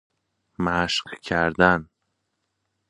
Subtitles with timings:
[0.59, 1.89] مشق کردن